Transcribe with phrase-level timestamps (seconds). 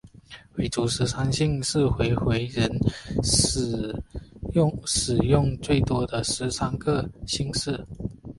[0.53, 2.67] 回族十三姓是回回人
[3.23, 3.95] 使
[5.27, 7.85] 用最多的十三个姓氏。